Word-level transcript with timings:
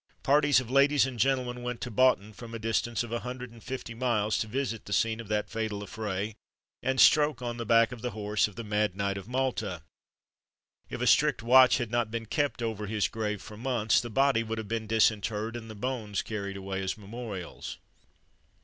Parties 0.23 0.59
of 0.59 0.71
ladies 0.71 1.05
and 1.05 1.19
gentlemen 1.19 1.61
went 1.61 1.79
to 1.81 1.91
Boughton 1.91 2.33
from 2.33 2.55
a 2.55 2.57
distance 2.57 3.03
of 3.03 3.11
a 3.11 3.19
hundred 3.19 3.51
and 3.51 3.63
fifty 3.63 3.93
miles, 3.93 4.39
to 4.39 4.47
visit 4.47 4.85
the 4.85 4.93
scene 4.93 5.19
of 5.19 5.27
that 5.27 5.47
fatal 5.47 5.83
affray, 5.83 6.33
and 6.81 6.99
stroke 6.99 7.43
on 7.43 7.57
the 7.57 7.67
back 7.67 7.89
the 7.91 8.09
horse 8.09 8.47
of 8.47 8.55
the 8.55 8.63
"mad 8.63 8.95
knight 8.95 9.15
of 9.15 9.27
Malta." 9.27 9.83
If 10.89 11.01
a 11.01 11.05
strict 11.05 11.43
watch 11.43 11.77
had 11.77 11.91
not 11.91 12.09
been 12.09 12.25
kept 12.25 12.63
over 12.63 12.87
his 12.87 13.07
grave 13.07 13.43
for 13.43 13.57
months, 13.57 14.01
the 14.01 14.09
body 14.09 14.41
would 14.41 14.57
have 14.57 14.67
been 14.67 14.87
disinterred, 14.87 15.55
and 15.55 15.69
the 15.69 15.75
bones 15.75 16.23
carried 16.23 16.57
away 16.57 16.81
as 16.81 16.97
memorials. 16.97 17.77